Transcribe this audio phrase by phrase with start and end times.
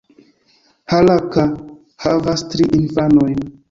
[0.93, 1.45] Harakka
[2.07, 3.51] havas tri infanojn.